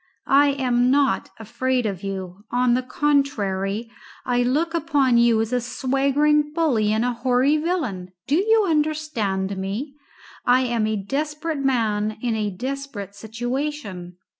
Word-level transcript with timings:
I 0.25 0.47
am 0.53 0.89
not 0.89 1.29
afraid 1.37 1.85
of 1.85 2.01
you. 2.01 2.43
On 2.49 2.73
the 2.73 2.81
contrary, 2.81 3.91
I 4.25 4.41
look 4.41 4.73
upon 4.73 5.19
you 5.19 5.39
as 5.41 5.53
a 5.53 5.61
swaggering 5.61 6.53
bully 6.53 6.91
and 6.91 7.05
a 7.05 7.13
hoary 7.13 7.55
villain. 7.57 8.11
Do 8.25 8.33
you 8.37 8.65
understand 8.67 9.55
me? 9.59 9.93
I 10.43 10.61
am 10.61 10.87
a 10.87 10.95
desperate 10.95 11.59
man 11.63 12.17
in 12.19 12.35
a 12.35 12.49
desperate 12.49 13.13
situation. 13.13 14.17